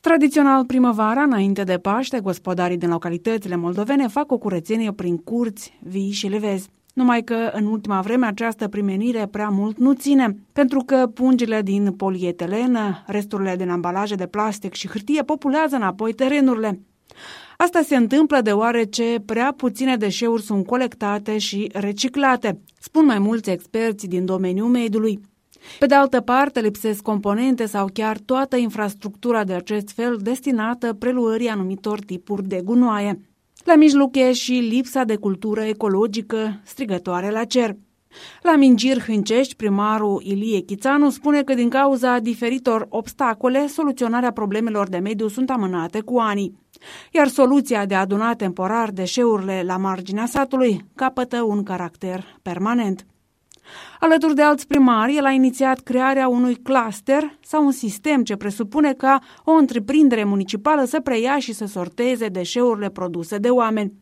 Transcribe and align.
Tradițional 0.00 0.64
primăvara, 0.64 1.22
înainte 1.22 1.64
de 1.64 1.78
Paște, 1.78 2.20
gospodarii 2.20 2.76
din 2.76 2.88
localitățile 2.88 3.56
moldovene 3.56 4.06
fac 4.06 4.32
o 4.32 4.38
curățenie 4.38 4.92
prin 4.92 5.16
curți, 5.16 5.78
vii 5.82 6.10
și 6.10 6.26
levezi. 6.26 6.68
Numai 6.94 7.22
că 7.22 7.50
în 7.52 7.66
ultima 7.66 8.00
vreme 8.00 8.26
această 8.26 8.68
primenire 8.68 9.26
prea 9.26 9.48
mult 9.48 9.78
nu 9.78 9.92
ține, 9.92 10.36
pentru 10.52 10.82
că 10.86 11.10
pungile 11.14 11.62
din 11.62 11.92
polietilen, 11.92 12.76
resturile 13.06 13.56
din 13.56 13.68
ambalaje 13.68 14.14
de 14.14 14.26
plastic 14.26 14.74
și 14.74 14.88
hârtie 14.88 15.22
populează 15.22 15.76
înapoi 15.76 16.12
terenurile. 16.12 16.80
Asta 17.56 17.80
se 17.82 17.96
întâmplă 17.96 18.40
deoarece 18.40 19.22
prea 19.26 19.54
puține 19.56 19.96
deșeuri 19.96 20.42
sunt 20.42 20.66
colectate 20.66 21.38
și 21.38 21.70
reciclate, 21.72 22.60
spun 22.78 23.04
mai 23.04 23.18
mulți 23.18 23.50
experți 23.50 24.06
din 24.06 24.24
domeniul 24.24 24.68
mediului. 24.68 25.20
Pe 25.78 25.86
de 25.86 25.94
altă 25.94 26.20
parte, 26.20 26.60
lipsesc 26.60 27.02
componente 27.02 27.66
sau 27.66 27.88
chiar 27.92 28.18
toată 28.18 28.56
infrastructura 28.56 29.44
de 29.44 29.52
acest 29.52 29.90
fel 29.90 30.16
destinată 30.20 30.92
preluării 30.92 31.48
anumitor 31.48 32.00
tipuri 32.00 32.48
de 32.48 32.60
gunoaie. 32.64 33.20
La 33.64 33.76
mijloc 33.76 34.16
e 34.16 34.32
și 34.32 34.52
lipsa 34.52 35.04
de 35.04 35.16
cultură 35.16 35.62
ecologică 35.62 36.60
strigătoare 36.64 37.30
la 37.30 37.44
cer. 37.44 37.76
La 38.42 38.56
Mingir 38.56 39.02
Hâncești, 39.02 39.56
primarul 39.56 40.22
Ilie 40.24 40.60
Chițanu 40.60 41.10
spune 41.10 41.42
că 41.42 41.54
din 41.54 41.68
cauza 41.68 42.18
diferitor 42.18 42.86
obstacole, 42.88 43.66
soluționarea 43.66 44.32
problemelor 44.32 44.88
de 44.88 44.98
mediu 44.98 45.28
sunt 45.28 45.50
amânate 45.50 46.00
cu 46.00 46.18
ani. 46.18 46.52
Iar 47.12 47.28
soluția 47.28 47.86
de 47.86 47.94
a 47.94 48.00
aduna 48.00 48.34
temporar 48.34 48.90
deșeurile 48.90 49.62
la 49.66 49.76
marginea 49.76 50.26
satului 50.26 50.84
capătă 50.94 51.42
un 51.42 51.62
caracter 51.62 52.24
permanent. 52.42 53.06
Alături 54.00 54.34
de 54.34 54.42
alți 54.42 54.66
primari, 54.66 55.16
el 55.16 55.24
a 55.24 55.30
inițiat 55.30 55.80
crearea 55.80 56.28
unui 56.28 56.54
cluster 56.54 57.38
sau 57.40 57.64
un 57.64 57.70
sistem 57.70 58.22
ce 58.22 58.36
presupune 58.36 58.92
ca 58.92 59.18
o 59.44 59.52
întreprindere 59.52 60.24
municipală 60.24 60.84
să 60.84 61.00
preia 61.00 61.38
și 61.38 61.52
să 61.52 61.66
sorteze 61.66 62.26
deșeurile 62.26 62.90
produse 62.90 63.38
de 63.38 63.48
oameni. 63.48 63.92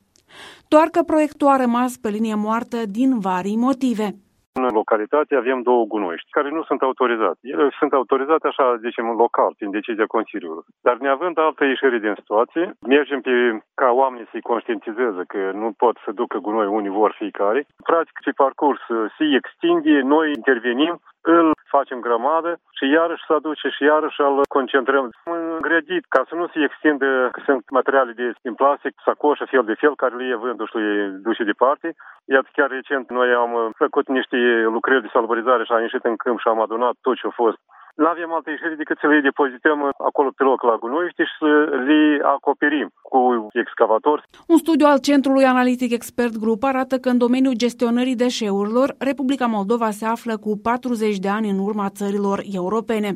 Doar 0.69 0.89
că 0.89 1.03
proiectul 1.03 1.47
a 1.47 1.57
rămas 1.57 1.97
pe 1.97 2.09
linie 2.09 2.35
moartă 2.35 2.77
din 2.87 3.19
vari 3.19 3.55
motive. 3.57 4.17
În 4.53 4.63
localitate 4.81 5.33
avem 5.35 5.59
două 5.63 5.85
gunoiști 5.93 6.35
care 6.37 6.49
nu 6.57 6.63
sunt 6.69 6.81
autorizate. 6.89 7.39
Ele 7.43 7.65
sunt 7.79 7.93
autorizate 7.93 8.47
așa, 8.47 8.67
zicem, 8.87 9.07
local, 9.25 9.51
prin 9.59 9.71
decizia 9.79 10.15
Consiliului. 10.17 10.69
Dar 10.87 10.97
neavând 10.97 11.39
altă 11.39 11.65
ieșire 11.65 11.99
din 11.99 12.15
situație, 12.21 12.65
mergem 12.95 13.21
pe, 13.21 13.35
ca 13.81 13.89
oamenii 14.03 14.31
să-i 14.31 14.49
conștientizeze 14.51 15.23
că 15.33 15.41
nu 15.63 15.69
pot 15.83 15.97
să 16.05 16.11
ducă 16.21 16.37
gunoi 16.39 16.67
unii 16.79 16.99
vor 17.01 17.13
fiecare. 17.21 17.61
Practic, 17.91 18.17
pe 18.25 18.33
parcurs 18.45 18.83
se 19.17 19.25
extinde, 19.41 19.95
noi 20.15 20.27
intervenim, 20.39 20.95
îl 21.23 21.53
facem 21.77 21.99
grămadă 22.01 22.51
și 22.77 22.85
iarăși 22.97 23.27
să 23.27 23.33
aduce 23.33 23.69
și 23.69 23.83
iarăși 23.85 24.21
îl 24.21 24.41
concentrăm. 24.57 25.11
Îngrădit, 25.25 26.05
ca 26.09 26.21
să 26.29 26.35
nu 26.35 26.47
se 26.47 26.59
extindă, 26.69 27.29
că 27.33 27.41
sunt 27.45 27.63
materiale 27.71 28.13
de, 28.13 28.33
din 28.43 28.55
plastic, 28.55 28.93
sacoșă, 29.05 29.45
fel 29.45 29.65
de 29.65 29.75
fel, 29.83 29.95
care 29.97 30.15
le 30.17 30.25
e 30.25 30.43
vândul 30.45 30.67
și 30.67 30.77
le 30.77 30.93
duce 31.29 31.45
departe. 31.45 31.95
Iată, 32.25 32.49
chiar 32.53 32.69
recent 32.71 33.11
noi 33.11 33.29
am 33.33 33.73
făcut 33.77 34.09
niște 34.09 34.37
lucrări 34.77 35.03
de 35.03 35.11
salubrizare 35.13 35.65
și 35.65 35.73
am 35.73 35.81
ieșit 35.81 36.05
în 36.05 36.17
câmp 36.17 36.39
și 36.41 36.49
am 36.49 36.61
adunat 36.61 36.95
tot 37.01 37.17
ce 37.17 37.27
a 37.27 37.31
fost 37.43 37.61
nu 38.01 38.07
avem 38.07 38.33
altă 38.33 38.51
ieșire 38.51 38.75
decât 38.75 38.99
să 39.01 39.07
le 39.07 39.21
depozităm 39.21 39.79
acolo 40.09 40.29
pe 40.37 40.43
loc 40.43 40.63
la 40.63 40.77
gunoiește 40.81 41.23
și 41.25 41.37
să 41.39 41.51
le 41.87 42.01
acoperim 42.23 42.89
cu 43.03 43.49
excavator. 43.53 44.23
Un 44.47 44.57
studiu 44.57 44.87
al 44.87 44.99
Centrului 44.99 45.45
Analitic 45.45 45.93
Expert 45.93 46.37
Group 46.37 46.63
arată 46.63 46.99
că 46.99 47.09
în 47.09 47.19
domeniul 47.19 47.55
gestionării 47.57 48.17
deșeurilor, 48.17 48.95
Republica 48.99 49.47
Moldova 49.47 49.91
se 49.91 50.07
află 50.07 50.37
cu 50.37 50.59
40 50.63 51.19
de 51.19 51.29
ani 51.29 51.51
în 51.51 51.59
urma 51.59 51.89
țărilor 51.89 52.39
europene. 52.53 53.11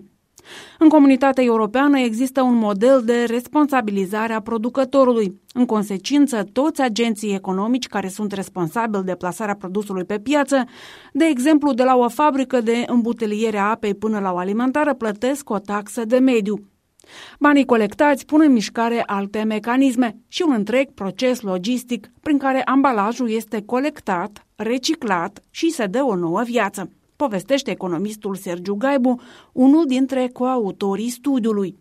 În 0.79 0.89
comunitatea 0.89 1.45
europeană 1.45 1.99
există 1.99 2.43
un 2.43 2.55
model 2.55 3.03
de 3.05 3.25
responsabilizare 3.25 4.33
a 4.33 4.41
producătorului. 4.41 5.41
În 5.55 5.67
consecință, 5.67 6.45
toți 6.53 6.81
agenții 6.81 7.35
economici 7.35 7.87
care 7.87 8.09
sunt 8.09 8.33
responsabili 8.33 9.05
de 9.05 9.15
plasarea 9.15 9.55
produsului 9.55 10.05
pe 10.05 10.19
piață, 10.19 10.65
de 11.13 11.25
exemplu 11.25 11.73
de 11.73 11.83
la 11.83 11.97
o 11.97 12.09
fabrică 12.09 12.61
de 12.61 12.85
îmbuteliere 12.87 13.59
a 13.59 13.71
apei 13.71 13.95
până 13.95 14.19
la 14.19 14.33
o 14.33 14.37
alimentară, 14.37 14.95
plătesc 14.95 15.51
o 15.51 15.59
taxă 15.59 16.05
de 16.05 16.19
mediu. 16.19 16.67
Banii 17.39 17.65
colectați 17.65 18.27
pun 18.27 18.41
în 18.45 18.53
mișcare 18.53 19.03
alte 19.07 19.43
mecanisme 19.43 20.17
și 20.29 20.43
un 20.47 20.53
întreg 20.53 20.91
proces 20.91 21.41
logistic 21.41 22.11
prin 22.21 22.39
care 22.39 22.63
ambalajul 22.63 23.31
este 23.31 23.63
colectat, 23.67 24.47
reciclat 24.57 25.43
și 25.51 25.71
se 25.71 25.87
dă 25.87 26.03
o 26.03 26.15
nouă 26.15 26.43
viață 26.43 26.91
povestește 27.17 27.71
economistul 27.71 28.35
Sergiu 28.35 28.75
Gaibu, 28.75 29.21
unul 29.53 29.85
dintre 29.87 30.29
coautorii 30.33 31.09
studiului. 31.09 31.77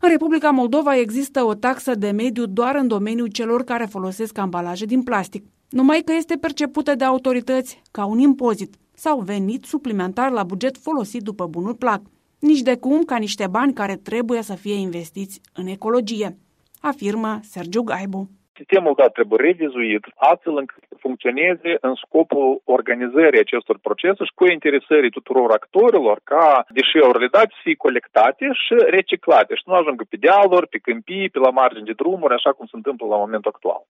În 0.00 0.08
Republica 0.08 0.50
Moldova 0.50 0.96
există 0.96 1.44
o 1.44 1.54
taxă 1.54 1.94
de 1.94 2.10
mediu 2.10 2.46
doar 2.46 2.74
în 2.74 2.86
domeniul 2.86 3.26
celor 3.26 3.64
care 3.64 3.84
folosesc 3.84 4.38
ambalaje 4.38 4.84
din 4.84 5.02
plastic, 5.02 5.44
numai 5.68 6.02
că 6.04 6.12
este 6.12 6.36
percepută 6.36 6.94
de 6.94 7.04
autorități 7.04 7.82
ca 7.90 8.04
un 8.04 8.18
impozit 8.18 8.74
sau 8.94 9.20
venit 9.20 9.64
suplimentar 9.64 10.30
la 10.30 10.42
buget 10.42 10.76
folosit 10.78 11.22
după 11.22 11.46
bunul 11.46 11.74
plac, 11.74 12.02
nici 12.38 12.60
de 12.60 12.76
cum 12.76 13.02
ca 13.02 13.16
niște 13.16 13.46
bani 13.46 13.72
care 13.72 13.96
trebuie 13.96 14.42
să 14.42 14.54
fie 14.54 14.74
investiți 14.74 15.40
în 15.52 15.66
ecologie, 15.66 16.38
afirmă 16.80 17.40
Sergiu 17.42 17.82
Gaibu 17.82 18.30
sistemul 18.60 18.94
dat 19.00 19.12
trebuie 19.12 19.44
revizuit 19.48 20.04
astfel 20.30 20.54
încât 20.62 20.82
să 20.88 20.96
funcționeze 21.06 21.70
în 21.88 21.94
scopul 22.04 22.48
organizării 22.76 23.44
acestor 23.44 23.76
procese 23.86 24.22
și 24.24 24.38
cu 24.38 24.44
interesării 24.56 25.16
tuturor 25.18 25.50
actorilor 25.50 26.16
ca 26.32 26.46
deșeurile 26.78 27.28
date 27.36 27.52
să 27.56 27.60
fie 27.66 27.84
colectate 27.86 28.44
și 28.62 28.74
reciclate 28.96 29.52
și 29.54 29.66
nu 29.66 29.74
ajungă 29.74 30.02
pe 30.08 30.16
dealuri, 30.26 30.70
pe 30.72 30.78
câmpii, 30.86 31.32
pe 31.32 31.38
la 31.38 31.50
margini 31.60 31.90
de 31.90 32.00
drumuri, 32.02 32.34
așa 32.34 32.50
cum 32.56 32.66
se 32.66 32.76
întâmplă 32.76 33.06
la 33.06 33.22
momentul 33.24 33.52
actual 33.54 33.82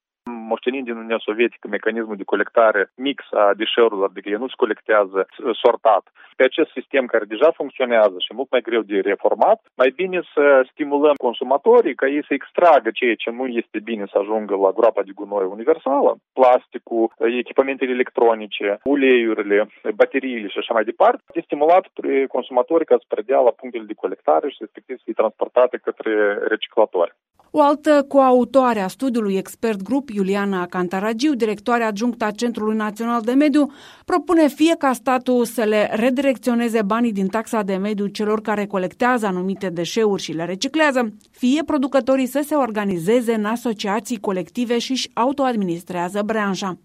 moștenind 0.52 0.84
din 0.86 0.96
Uniunea 1.00 1.26
Sovietică 1.28 1.66
mecanismul 1.68 2.20
de 2.20 2.30
colectare 2.32 2.82
mix 3.06 3.18
a 3.42 3.44
deșeurilor, 3.62 4.08
adică 4.08 4.28
el 4.28 4.42
nu 4.44 4.48
se 4.52 4.60
colectează 4.62 5.20
sortat. 5.62 6.04
Pe 6.38 6.44
acest 6.44 6.70
sistem 6.78 7.04
care 7.12 7.24
deja 7.34 7.50
funcționează 7.60 8.16
și 8.18 8.36
mult 8.38 8.50
mai 8.50 8.66
greu 8.68 8.82
de 8.90 8.98
reformat, 9.12 9.58
mai 9.82 9.90
bine 10.00 10.18
să 10.34 10.44
stimulăm 10.72 11.16
consumatorii 11.28 11.98
ca 12.00 12.06
ei 12.16 12.24
să 12.28 12.32
extragă 12.34 12.88
ceea 12.98 13.14
ce 13.22 13.30
nu 13.38 13.46
este 13.60 13.78
bine 13.90 14.04
să 14.12 14.16
ajungă 14.18 14.54
la 14.64 14.70
groapa 14.78 15.02
de 15.02 15.12
gunoi 15.18 15.54
universală, 15.56 16.10
plasticul, 16.38 17.12
echipamentele 17.42 17.92
electronice, 17.98 18.68
uleiurile, 18.84 19.58
bateriile 19.94 20.48
și 20.48 20.58
așa 20.58 20.72
mai 20.74 20.84
departe, 20.90 21.22
este 21.26 21.40
stimulat 21.46 21.84
consumatorii 22.28 22.90
ca 22.90 22.96
să 22.98 23.04
predea 23.08 23.40
la 23.40 23.50
punctele 23.60 23.84
de 23.90 24.02
colectare 24.02 24.46
și 24.48 24.56
respectiv 24.64 24.96
să 24.96 25.02
fie 25.04 25.20
transportate 25.20 25.76
către 25.76 26.12
reciclatori. 26.52 27.14
O 27.52 27.60
altă 27.60 28.04
coautoare 28.08 28.80
a 28.80 28.88
studiului 28.88 29.36
Expert 29.36 29.82
Group, 29.82 30.08
Iuliana 30.10 30.66
Cantaragiu, 30.66 31.34
directoare 31.34 31.84
adjunctă 31.84 32.24
a 32.24 32.30
Centrului 32.30 32.76
Național 32.76 33.20
de 33.20 33.32
Mediu, 33.32 33.72
propune 34.04 34.48
fie 34.48 34.74
ca 34.78 34.92
statul 34.92 35.44
să 35.44 35.62
le 35.62 35.90
redirecționeze 35.92 36.82
banii 36.82 37.12
din 37.12 37.26
taxa 37.26 37.62
de 37.62 37.76
mediu 37.76 38.06
celor 38.06 38.40
care 38.40 38.66
colectează 38.66 39.26
anumite 39.26 39.68
deșeuri 39.68 40.22
și 40.22 40.32
le 40.32 40.44
reciclează, 40.44 41.14
fie 41.30 41.62
producătorii 41.62 42.26
să 42.26 42.44
se 42.46 42.54
organizeze 42.54 43.34
în 43.34 43.44
asociații 43.44 44.20
colective 44.20 44.78
și 44.78 44.90
își 44.90 45.10
autoadministrează 45.12 46.22
branșa. 46.22 46.78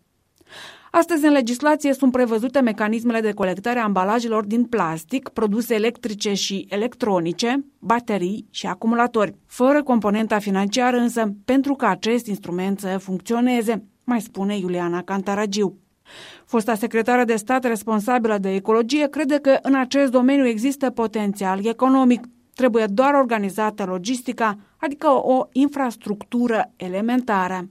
Astăzi, 0.97 1.25
în 1.25 1.31
legislație 1.31 1.93
sunt 1.93 2.11
prevăzute 2.11 2.59
mecanismele 2.59 3.19
de 3.21 3.31
colectare 3.31 3.79
a 3.79 3.83
ambalajelor 3.83 4.45
din 4.45 4.63
plastic, 4.63 5.29
produse 5.29 5.73
electrice 5.73 6.33
și 6.33 6.65
electronice, 6.69 7.65
baterii 7.79 8.47
și 8.49 8.67
acumulatori, 8.67 9.35
fără 9.45 9.83
componenta 9.83 10.39
financiară 10.39 10.97
însă, 10.97 11.33
pentru 11.45 11.73
ca 11.73 11.89
acest 11.89 12.27
instrument 12.27 12.79
să 12.79 12.97
funcționeze, 12.97 13.83
mai 14.03 14.21
spune 14.21 14.57
Iuliana 14.57 15.01
Cantaragiu. 15.01 15.77
Fosta 16.45 16.75
secretară 16.75 17.23
de 17.23 17.35
stat 17.35 17.63
responsabilă 17.63 18.37
de 18.37 18.53
ecologie 18.53 19.07
crede 19.07 19.37
că 19.37 19.57
în 19.61 19.75
acest 19.75 20.11
domeniu 20.11 20.47
există 20.47 20.89
potențial 20.89 21.65
economic. 21.65 22.25
Trebuie 22.53 22.85
doar 22.85 23.13
organizată 23.13 23.85
logistica, 23.85 24.57
adică 24.77 25.07
o 25.07 25.47
infrastructură 25.51 26.73
elementară. 26.75 27.69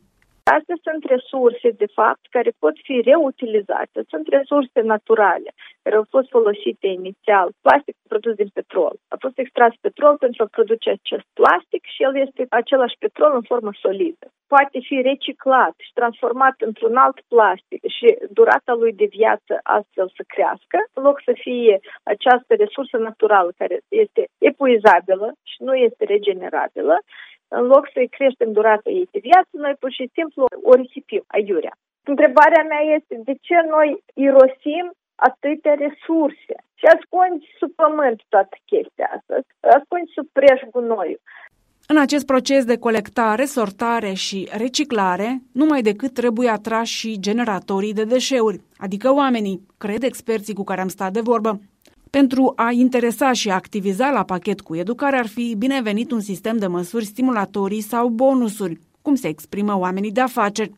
Astea 0.52 0.76
sunt 0.82 1.04
resurse, 1.04 1.68
de 1.70 1.88
fapt, 1.98 2.24
care 2.30 2.50
pot 2.58 2.76
fi 2.82 3.00
reutilizate. 3.00 3.98
Sunt 4.08 4.26
resurse 4.28 4.80
naturale 4.80 5.50
care 5.82 5.96
au 5.96 6.06
fost 6.10 6.28
folosite 6.28 6.86
inițial. 6.86 7.48
Plastic 7.66 7.96
produs 8.08 8.34
din 8.34 8.50
petrol. 8.58 8.94
A 9.14 9.16
fost 9.20 9.38
extras 9.38 9.72
petrol 9.80 10.16
pentru 10.16 10.42
a 10.42 10.54
produce 10.56 10.90
acest 10.90 11.26
plastic 11.40 11.82
și 11.94 12.02
el 12.02 12.16
este 12.26 12.46
același 12.48 12.96
petrol 12.98 13.32
în 13.34 13.42
formă 13.50 13.70
solidă. 13.84 14.26
Poate 14.46 14.78
fi 14.88 14.96
reciclat 15.10 15.74
și 15.84 15.92
transformat 15.92 16.56
într-un 16.68 16.96
alt 16.96 17.18
plastic 17.28 17.80
și 17.96 18.06
durata 18.38 18.72
lui 18.72 18.92
de 18.92 19.08
viață 19.18 19.52
astfel 19.62 20.08
să 20.16 20.22
crească, 20.26 20.78
în 20.96 21.02
loc 21.02 21.20
să 21.24 21.32
fie 21.44 21.80
această 22.02 22.52
resursă 22.54 22.96
naturală 22.96 23.50
care 23.56 23.76
este 23.88 24.22
epuizabilă 24.38 25.28
și 25.50 25.58
nu 25.66 25.74
este 25.74 26.04
regenerabilă, 26.04 26.96
în 27.58 27.64
loc 27.74 27.84
să-i 27.92 28.14
creștem 28.16 28.50
durata 28.58 28.90
ei 28.98 29.08
de 29.14 29.20
viață, 29.28 29.52
noi 29.52 29.74
pur 29.82 29.90
și 29.98 30.10
simplu 30.16 30.42
o 30.70 30.72
risipim 30.82 31.22
aiurea. 31.36 31.74
Întrebarea 32.12 32.64
mea 32.72 32.82
este 32.96 33.14
de 33.28 33.34
ce 33.46 33.56
noi 33.74 33.90
irosim 34.26 34.86
atâtea 35.28 35.74
resurse 35.84 36.54
și 36.78 36.84
ascunzi 36.94 37.46
sub 37.58 37.70
pământ 37.82 38.18
toată 38.28 38.56
chestia 38.70 39.06
asta, 39.16 39.34
ascunzi 39.78 40.14
sub 40.16 40.26
preș 40.38 40.58
gunoiul. 40.74 41.20
În 41.86 41.98
acest 41.98 42.26
proces 42.26 42.64
de 42.64 42.78
colectare, 42.78 43.44
sortare 43.44 44.12
și 44.12 44.48
reciclare, 44.56 45.28
numai 45.52 45.82
decât 45.82 46.12
trebuie 46.14 46.48
atrași 46.48 46.98
și 46.98 47.20
generatorii 47.20 47.92
de 47.92 48.04
deșeuri, 48.04 48.60
adică 48.76 49.12
oamenii, 49.12 49.60
cred 49.78 50.02
experții 50.02 50.54
cu 50.54 50.64
care 50.64 50.80
am 50.80 50.88
stat 50.88 51.12
de 51.12 51.20
vorbă. 51.20 51.60
Pentru 52.14 52.52
a 52.56 52.70
interesa 52.70 53.32
și 53.32 53.50
a 53.50 53.54
activiza 53.54 54.10
la 54.10 54.24
pachet 54.24 54.60
cu 54.60 54.76
educare 54.76 55.16
ar 55.16 55.26
fi 55.26 55.54
binevenit 55.58 56.10
un 56.10 56.20
sistem 56.20 56.56
de 56.56 56.66
măsuri 56.66 57.04
stimulatorii 57.04 57.80
sau 57.80 58.08
bonusuri, 58.08 58.80
cum 59.02 59.14
se 59.14 59.28
exprimă 59.28 59.78
oamenii 59.78 60.10
de 60.10 60.20
afaceri. 60.20 60.72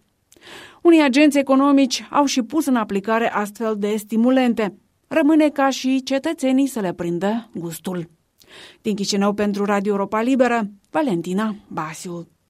Unii 0.83 1.03
agenți 1.03 1.39
economici 1.39 2.07
au 2.11 2.25
și 2.25 2.43
pus 2.43 2.67
în 2.67 2.77
aplicare 2.77 3.33
astfel 3.33 3.77
de 3.79 3.97
stimulente. 3.97 4.75
Rămâne 5.09 5.49
ca 5.49 5.71
și 5.71 6.03
cetățenii 6.03 6.67
să 6.67 6.81
le 6.81 6.93
prindă 6.93 7.51
gustul. 7.55 8.11
Din 8.83 8.95
Chișinău 8.95 9.33
pentru 9.33 9.65
Radio 9.65 9.93
Europa 9.93 10.21
Liberă, 10.21 10.71
Valentina 10.91 11.55
Basiu. 11.69 12.36